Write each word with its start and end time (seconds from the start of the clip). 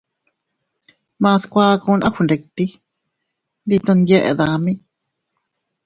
Mas 1.23 1.43
kuakun 1.51 1.99
a 2.07 2.09
fgnditi, 2.15 2.65
ndi 3.65 3.75
ton 3.85 3.99
yeʼe 4.09 4.31
dami. 4.39 4.73